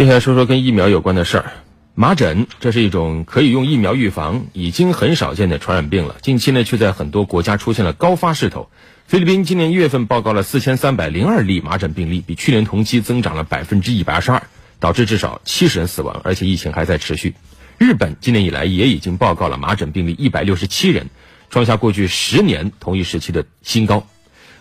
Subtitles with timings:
[0.00, 1.52] 接下来说说跟疫苗有关的事儿。
[1.94, 6.16] 麻疹，这是一种可以用疫苗预防、已经很少见的传染病了。
[6.22, 8.70] 近期呢，却在很多国家出现了高发势头。
[9.06, 14.42] 菲律宾今年一月份报告了四千三百零二例麻疹病例，比去年同期增长了百分之一百二十二，
[14.78, 17.34] 导致至少七十人死亡，而且疫情还在持续。
[17.76, 21.10] 日本今年以来也已经报告了麻疹病例一百六十七人，
[21.50, 24.06] 创下过去十年同一时期的新高。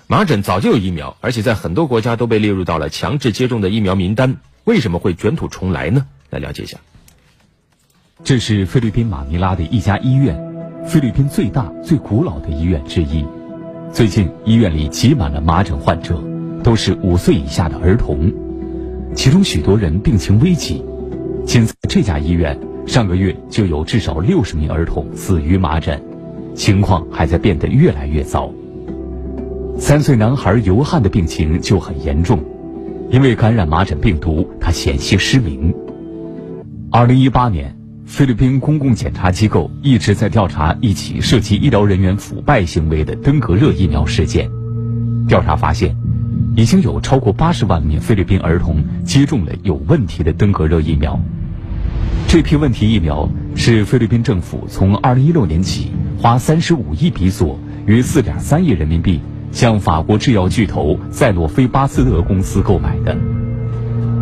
[0.06, 4.42] 麻疹早就有疫苗，而且在很多国家都被列入到了强制接种的疫苗名单。
[4.66, 6.06] 为什么会卷土重来呢？
[6.30, 6.78] 来了解一下。
[8.24, 10.38] 这是菲律宾马尼拉的一家医院，
[10.86, 13.26] 菲律宾最大、最古老的医院之一。
[13.92, 16.22] 最近，医院里挤满了麻疹患者，
[16.64, 18.32] 都是五岁以下的儿童，
[19.16, 20.84] 其中许多人病情危急。
[21.46, 26.00] 仅在这家医院，上个月就有至少六十名儿童死于麻疹，
[26.54, 28.52] 情况还在变得越来越糟。
[29.80, 32.44] 三岁男孩尤汉的病情就很严重，
[33.12, 35.74] 因为感染麻疹病毒，他险些失明。
[36.92, 44.48] 二零一八年，菲律宾公共检查机构一直在调查一起涉及医疗人员腐败行为的登革热疫苗事件。
[45.28, 45.96] 调查发现，
[46.56, 51.20] 已经有超过八十万名菲律宾儿童接种了有问题的登革热疫苗。
[52.28, 59.20] 这批问题疫苗是菲律宾政府从二零一六年起花三十五亿比索（约四点三亿人民币）。
[59.52, 63.18] 向法国制药巨头赛诺菲巴斯德公司购买的，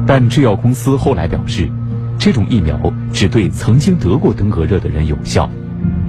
[0.08, 1.70] 但制药公司后来表示，
[2.17, 5.50] 这种疫苗只对曾经得过登革热的人有效。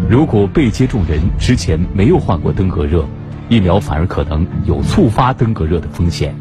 [0.09, 3.05] 如果被接种人之前没有患过登革热，
[3.49, 6.35] 疫苗反而可能有触发登革热的风险。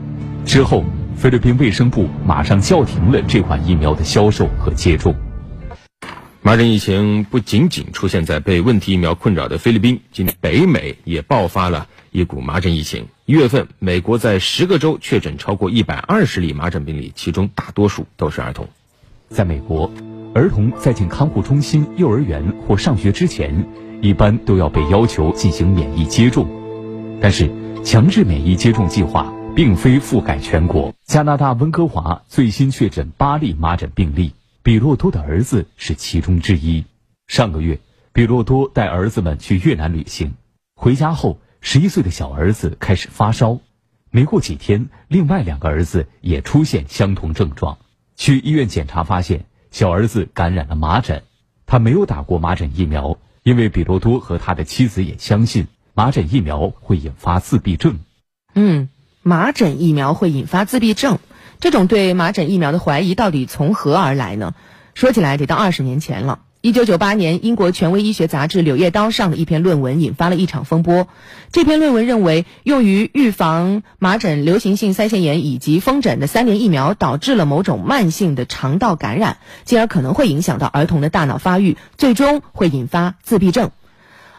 [0.46, 5.14] 之后，菲律宾卫生部马上叫停了这款疫苗的销售和接种。
[6.42, 11.88] 麻疹疫情不仅仅出现在被问题疫苗困扰的菲律宾，今北美也爆发了。
[12.12, 18.68] 一股麻疹疫情，一月份，美国在十个州确诊超过一百二十例麻疹病例，其中大多数都是儿童。
[19.30, 19.92] 在美国，
[20.34, 23.68] 儿童在进看护中心、幼儿园或上学之前，
[24.02, 26.48] 一般都要被要求进行免疫接种。
[27.22, 27.52] 但是，
[27.84, 30.94] 强制免疫接种计划并非覆盖全国。
[31.04, 36.86] 加拿大温哥华最新确诊八例麻疹病例，比洛多的儿子是其中之一。
[37.28, 37.80] 上个月，
[38.14, 40.34] 比洛多带儿子们去越南旅行，
[40.76, 41.40] 回家后。
[41.62, 43.60] 十一岁的小儿子开始发烧，
[44.12, 47.78] 没过几天，另外两个儿子也出现相同症状。
[48.16, 51.24] 去医院检查发现，小儿子感染了麻疹。
[51.66, 58.00] 他没有打过麻疹疫苗，因为比罗多和他的妻子也相信麻疹疫苗会引发自闭症。
[58.56, 58.90] 嗯，
[59.22, 61.20] 麻疹疫苗会引发自闭症，
[61.60, 64.56] 这种对麻疹疫苗的怀疑到底从何而来呢？
[64.94, 66.40] 说起来得到二十年前了。
[66.62, 71.08] 一九九八年，英国权威医学杂志《柳叶刀》上的一篇论文引发了一场风波。
[71.52, 83.70] 这篇论文认为，用于预防麻疹、流行性腮腺炎以及风疹的三联疫苗导致了某种慢性的肠道感染，进而可能会影响到儿童的大脑发育，最终会引发自闭症。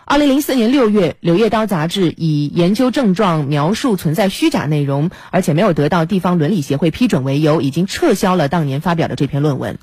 [0.04, 9.78] 二零零四年六月，《柳叶刀》杂志以研究症状描述存在虚假内容，而且没有得到地方伦理协会批准为由，已经撤销了当年发表的这篇论文。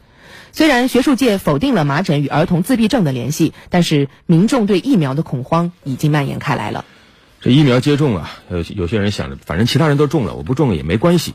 [0.51, 6.85] 虽然学术界否定了麻疹与儿童自闭症的联系，但是民众对疫苗的恐慌已经蔓延开来了。
[7.41, 11.33] 这疫苗接种啊，有有些人想着，反正其他人都中了，我不中也没关系。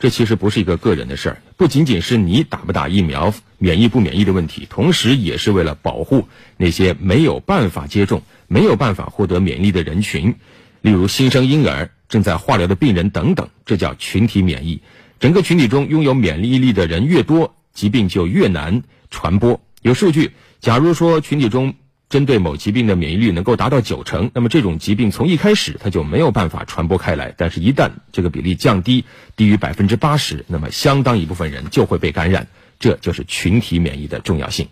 [0.00, 10.34] 这其实不是一个个人的事儿，不仅仅是你打不打疫苗、免疫不免疫的问题，同时也是为了保护那些没有办法接种、没有办法获得免疫的人群，
[10.82, 13.48] 例如新生婴儿、正在化疗的病人等等。
[13.64, 14.82] 这叫群体免疫。
[15.20, 17.54] 整个群体中拥有免疫力的人越多。
[17.74, 19.60] 疾病就越难传播。
[19.82, 21.74] 有数据，假如说群体中
[22.08, 27.34] 针对某疾病的免疫力能够达到九成，那么这种疾病从一开始它就没有办法传播开来。
[27.36, 29.04] 但是，一旦这个比例降低
[29.36, 32.46] 低于百分之八十，那么相当一部分人就会被感染。
[32.78, 34.68] 这就是群体免疫的重要性。